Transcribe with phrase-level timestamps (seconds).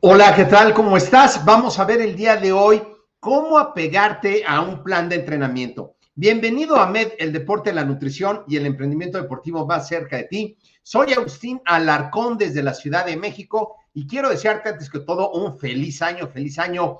[0.00, 0.74] Hola, ¿qué tal?
[0.74, 1.44] ¿Cómo estás?
[1.44, 2.80] Vamos a ver el día de hoy
[3.18, 5.96] cómo apegarte a un plan de entrenamiento.
[6.14, 10.56] Bienvenido a MED, el deporte, la nutrición y el emprendimiento deportivo más cerca de ti.
[10.84, 15.58] Soy Agustín Alarcón desde la Ciudad de México y quiero desearte antes que todo un
[15.58, 16.98] feliz año, feliz año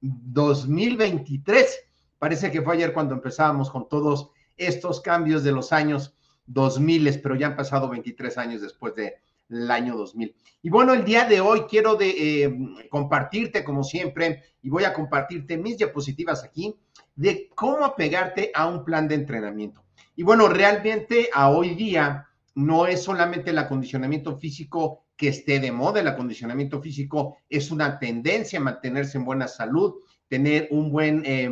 [0.00, 1.84] 2023.
[2.18, 7.36] Parece que fue ayer cuando empezábamos con todos estos cambios de los años 2000, pero
[7.36, 9.18] ya han pasado 23 años después de
[9.50, 10.34] el año 2000.
[10.62, 12.58] Y bueno, el día de hoy quiero de, eh,
[12.90, 16.76] compartirte, como siempre, y voy a compartirte mis diapositivas aquí,
[17.14, 19.84] de cómo apegarte a un plan de entrenamiento.
[20.16, 25.72] Y bueno, realmente a hoy día no es solamente el acondicionamiento físico que esté de
[25.72, 29.96] moda, el acondicionamiento físico es una tendencia a mantenerse en buena salud,
[30.28, 31.50] tener un buen eh,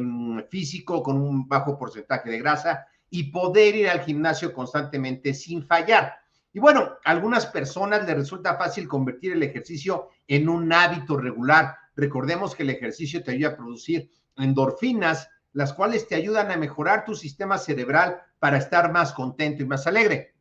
[0.48, 6.14] físico con un bajo porcentaje de grasa y poder ir al gimnasio constantemente sin fallar.
[6.58, 11.76] Y bueno, a algunas personas les resulta fácil convertir el ejercicio en un hábito regular.
[11.94, 17.04] Recordemos que el ejercicio te ayuda a producir endorfinas, las cuales te ayudan a mejorar
[17.04, 20.34] tu sistema cerebral para estar más contento y más alegre.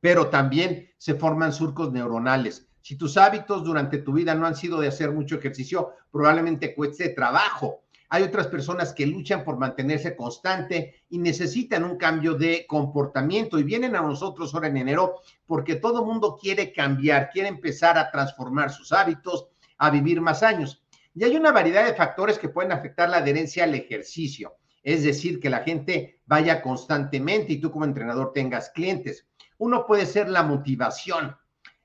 [0.00, 2.66] Pero también se forman surcos neuronales.
[2.80, 7.10] Si tus hábitos durante tu vida no han sido de hacer mucho ejercicio, probablemente cueste
[7.10, 13.58] trabajo hay otras personas que luchan por mantenerse constante y necesitan un cambio de comportamiento
[13.58, 15.16] y vienen a nosotros ahora en enero
[15.46, 19.48] porque todo mundo quiere cambiar, quiere empezar a transformar sus hábitos,
[19.78, 20.82] a vivir más años.
[21.14, 25.40] Y hay una variedad de factores que pueden afectar la adherencia al ejercicio, es decir,
[25.40, 29.26] que la gente vaya constantemente y tú como entrenador tengas clientes.
[29.58, 31.36] Uno puede ser la motivación,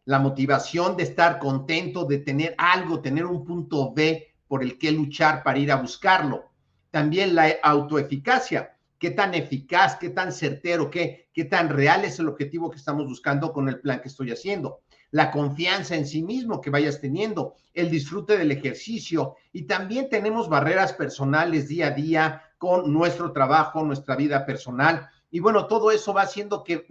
[0.06, 4.92] la motivación de estar contento, de tener algo, tener un punto B por el que
[4.92, 6.50] luchar para ir a buscarlo.
[6.90, 12.28] También la autoeficacia, qué tan eficaz, qué tan certero, qué, qué tan real es el
[12.28, 14.80] objetivo que estamos buscando con el plan que estoy haciendo.
[15.12, 20.50] La confianza en sí mismo que vayas teniendo, el disfrute del ejercicio y también tenemos
[20.50, 25.08] barreras personales día a día con nuestro trabajo, nuestra vida personal.
[25.30, 26.88] Y bueno, todo eso va haciendo que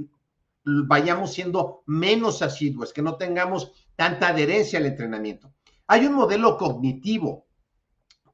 [0.64, 5.52] vayamos siendo menos asiduos, que no tengamos tanta adherencia al entrenamiento.
[5.88, 7.47] Hay un modelo cognitivo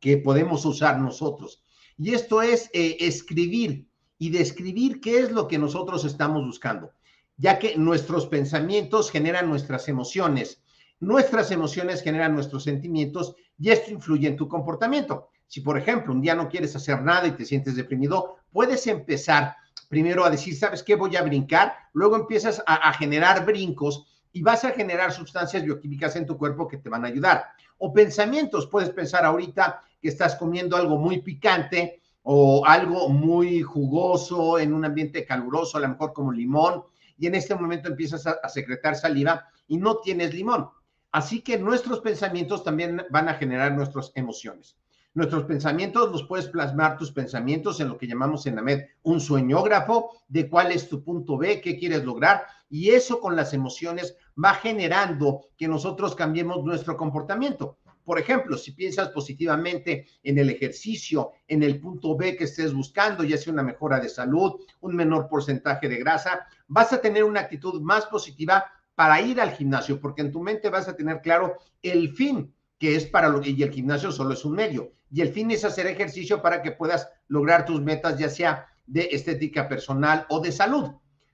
[0.05, 1.65] que podemos usar nosotros.
[1.97, 6.93] Y esto es eh, escribir y describir qué es lo que nosotros estamos buscando,
[7.39, 10.62] ya que nuestros pensamientos generan nuestras emociones,
[11.01, 15.31] nuestras emociones generan nuestros sentimientos y esto influye en tu comportamiento.
[15.47, 19.57] Si, por ejemplo, un día no quieres hacer nada y te sientes deprimido, puedes empezar
[19.89, 20.97] primero a decir, ¿sabes qué?
[20.97, 26.15] Voy a brincar, luego empiezas a, a generar brincos y vas a generar sustancias bioquímicas
[26.17, 27.47] en tu cuerpo que te van a ayudar.
[27.79, 34.59] O pensamientos, puedes pensar ahorita, que estás comiendo algo muy picante o algo muy jugoso
[34.59, 36.83] en un ambiente caluroso, a lo mejor como limón,
[37.17, 40.69] y en este momento empiezas a, secretar saliva y no tienes limón.
[41.11, 44.77] Así que nuestros pensamientos también van a generar nuestras emociones.
[45.15, 49.23] Nuestros pensamientos los puedes plasmar tus pensamientos en lo que llamamos en la MED un
[49.23, 54.19] sueñógrafo de cuál es tu punto B, qué quieres lograr y eso con las emociones
[54.37, 57.79] va generando que nosotros cambiemos nuestro comportamiento.
[58.05, 63.25] Por ejemplo, si piensas positivamente en el ejercicio, en el punto B que estés buscando,
[63.25, 67.41] ya sea una mejora de salud, un menor porcentaje de grasa, vas a tener una
[67.41, 71.56] actitud más positiva para ir al gimnasio, porque en tu mente vas a tener claro
[71.83, 75.21] el fin que es para lo que, y el gimnasio solo es un medio, y
[75.23, 79.69] el fin es hacer ejercicio para que puedas lograr tus metas, ya sea de estética
[79.69, 80.91] personal o de salud.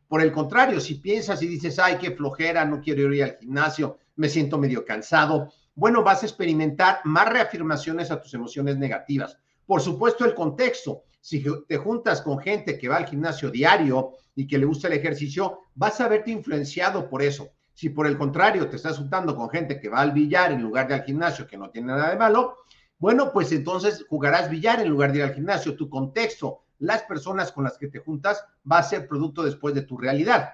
[0.07, 3.99] Por el contrario, si piensas y dices, ay, qué flojera, no quiero ir al gimnasio,
[4.17, 9.39] me siento medio cansado, bueno, vas a experimentar más reafirmaciones a tus emociones negativas.
[9.65, 11.05] Por supuesto, el contexto.
[11.23, 14.93] Si te juntas con gente que va al gimnasio diario y que le gusta el
[14.93, 17.53] ejercicio, vas a verte influenciado por eso.
[17.73, 20.87] Si por el contrario te estás juntando con gente que va al billar en lugar
[20.87, 22.59] de al gimnasio, que no tiene nada de malo,
[22.99, 25.77] bueno, pues entonces jugarás billar en lugar de ir al gimnasio.
[25.77, 29.81] Tu contexto, las personas con las que te juntas, va a ser producto después de
[29.81, 30.51] tu realidad.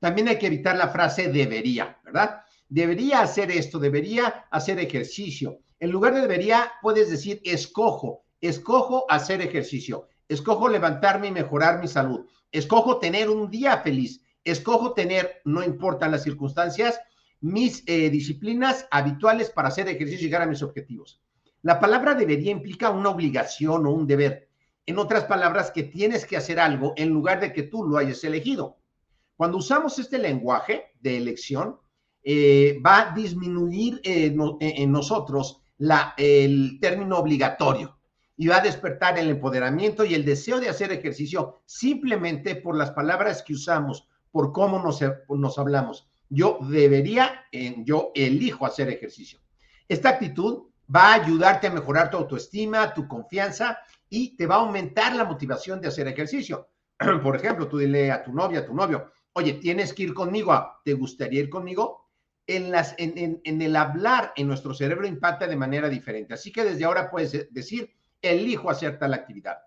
[0.00, 2.40] También hay que evitar la frase debería, ¿verdad?
[2.68, 5.60] Debería hacer esto, debería hacer ejercicio.
[5.80, 11.88] En lugar de debería, puedes decir escojo, escojo hacer ejercicio, escojo levantarme y mejorar mi
[11.88, 17.00] salud, escojo tener un día feliz, escojo tener, no importan las circunstancias,
[17.40, 21.22] mis eh, disciplinas habituales para hacer ejercicio y llegar a mis objetivos.
[21.62, 24.48] La palabra debería implica una obligación o un deber.
[24.86, 28.22] En otras palabras, que tienes que hacer algo en lugar de que tú lo hayas
[28.24, 28.78] elegido.
[29.36, 31.78] Cuando usamos este lenguaje de elección,
[32.30, 35.62] eh, va a disminuir eh, en nosotros
[36.18, 37.98] el término obligatorio
[38.36, 42.90] y va a despertar el empoderamiento y el deseo de hacer ejercicio simplemente por las
[42.90, 46.06] palabras que usamos, por cómo nos, nos hablamos.
[46.28, 47.46] Yo debería,
[47.78, 49.38] yo elijo hacer ejercicio.
[49.88, 50.64] Esta actitud
[50.94, 53.78] va a ayudarte a mejorar tu autoestima, tu confianza
[54.10, 56.68] y te va a aumentar la motivación de hacer ejercicio.
[57.22, 60.52] Por ejemplo, tú dile a tu novia, a tu novio, oye, tienes que ir conmigo,
[60.84, 62.07] ¿te gustaría ir conmigo?
[62.50, 66.32] En, el hablar en nuestro cerebro impacta de manera diferente.
[66.32, 69.58] Así que desde ahora puedes decir, elijo hacer tal actividad.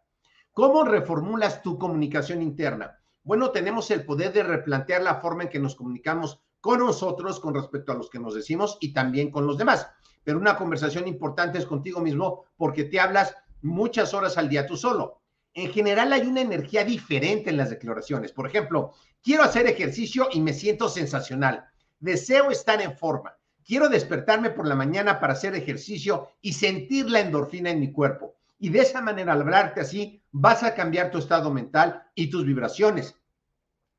[0.51, 3.00] ¿Cómo reformulas tu comunicación interna?
[3.24, 7.54] Bueno, tenemos el poder de replantear la forma en que nos comunicamos con nosotros con
[7.54, 9.88] respecto a los que nos decimos y también con los demás.
[10.24, 14.75] Pero una conversación importante es contigo mismo porque te hablas muchas horas al día tú
[14.75, 15.22] solo.
[15.54, 18.31] En general hay una energía diferente en las declaraciones.
[18.31, 21.66] Por ejemplo, quiero hacer ejercicio y me siento sensacional.
[22.01, 23.38] Deseo estar en forma.
[23.63, 28.36] Quiero despertarme por la mañana para hacer ejercicio y sentir la endorfina en mi cuerpo.
[28.57, 32.44] Y de esa manera, al hablarte así, vas a cambiar tu estado mental y tus
[32.44, 33.15] vibraciones.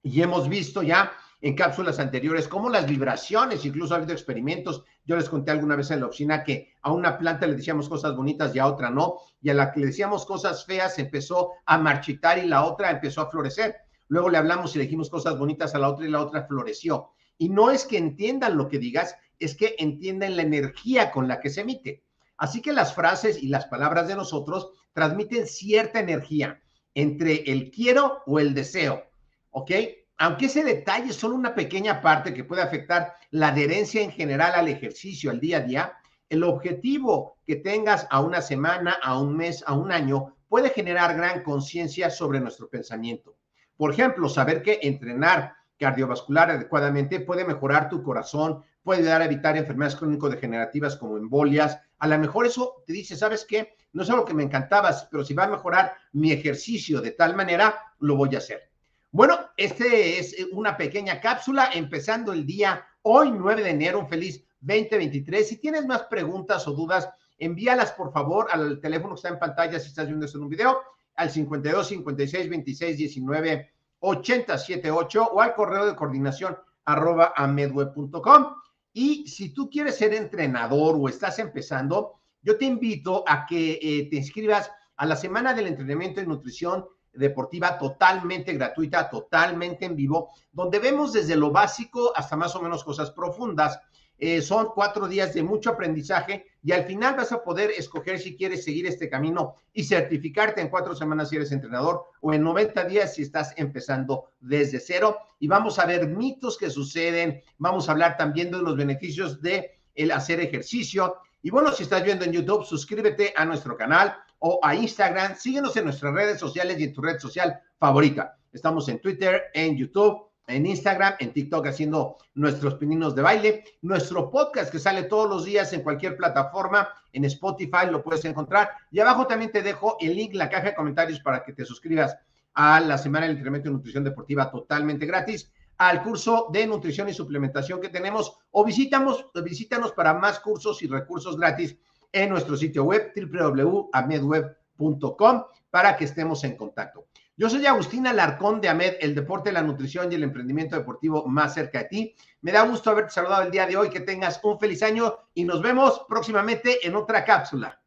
[0.03, 5.15] Y hemos visto ya en cápsulas anteriores cómo las vibraciones, incluso ha habido experimentos, yo
[5.15, 8.53] les conté alguna vez en la oficina que a una planta le decíamos cosas bonitas
[8.55, 12.39] y a otra no, y a la que le decíamos cosas feas empezó a marchitar
[12.39, 13.77] y la otra empezó a florecer.
[14.09, 17.13] Luego le hablamos y le dijimos cosas bonitas a la otra y la otra floreció.
[17.43, 21.41] Y no es que entiendan lo que digas, es que entiendan la energía con la
[21.41, 22.05] que se emite.
[22.37, 26.63] Así que las frases y las palabras de nosotros transmiten cierta energía
[26.95, 29.03] entre el quiero o el deseo,
[29.51, 29.73] ¿ok?
[30.19, 34.53] Aunque ese detalle es solo una pequeña parte que puede afectar la adherencia en general
[34.55, 35.97] al ejercicio, al día a día,
[36.29, 41.17] el objetivo que tengas a una semana, a un mes, a un año, puede generar
[41.17, 43.35] gran conciencia sobre nuestro pensamiento.
[43.77, 49.57] Por ejemplo, saber que entrenar cardiovascular adecuadamente puede mejorar tu corazón, puede ayudar a evitar
[49.57, 51.79] enfermedades crónico-degenerativas como embolias.
[51.99, 53.75] A lo mejor eso te dice, ¿sabes qué?
[53.93, 57.37] No es algo que me encantaba, pero si va a mejorar mi ejercicio de tal
[57.37, 58.71] manera, lo voy a hacer.
[59.11, 64.43] Bueno, este es una pequeña cápsula empezando el día hoy, 9 de enero, un feliz
[64.61, 65.47] 2023.
[65.47, 69.79] Si tienes más preguntas o dudas, envíalas por favor al teléfono que está en pantalla
[69.79, 70.81] si estás viendo esto en un video,
[71.17, 73.72] al 52 56 26 19
[74.03, 78.55] 80 78 o al correo de coordinación arroba amedweb.com.
[78.93, 84.09] Y si tú quieres ser entrenador o estás empezando, yo te invito a que eh,
[84.11, 90.31] te inscribas a la Semana del Entrenamiento y Nutrición Deportiva totalmente gratuita, totalmente en vivo,
[90.51, 93.79] donde vemos desde lo básico hasta más o menos cosas profundas.
[94.25, 98.37] Eh, son cuatro días de mucho aprendizaje y al final vas a poder escoger si
[98.37, 102.85] quieres seguir este camino y certificarte en cuatro semanas si eres entrenador o en 90
[102.85, 105.19] días si estás empezando desde cero.
[105.41, 109.81] Y vamos a ver mitos que suceden, vamos a hablar también de los beneficios de
[109.97, 111.17] el hacer ejercicio.
[111.43, 115.77] Y bueno, si estás viendo en YouTube, suscríbete a nuestro canal o a Instagram, síguenos
[115.77, 118.39] en nuestras redes sociales y en tu red social favorita.
[118.53, 124.31] Estamos en Twitter, en YouTube en Instagram, en TikTok haciendo nuestros pininos de baile, nuestro
[124.31, 128.71] podcast que sale todos los días en cualquier plataforma, en Spotify lo puedes encontrar.
[128.91, 132.17] Y abajo también te dejo el link, la caja de comentarios para que te suscribas
[132.55, 135.51] a la Semana del Entrenamiento de Nutrición Deportiva totalmente gratis.
[135.79, 140.87] al curso de nutrición y suplementación que tenemos o visitamos, visítanos para más cursos y
[140.87, 141.77] recursos gratis
[142.13, 147.07] en nuestro sitio web www.amedweb.com para que estemos en contacto.
[147.43, 151.55] Yo soy Agustina Larcón de AMED, el deporte, la nutrición y el emprendimiento deportivo más
[151.55, 152.15] cerca de ti.
[152.41, 155.43] Me da gusto haberte saludado el día de hoy, que tengas un feliz año y
[155.43, 157.82] nos vemos próximamente en otra cápsula.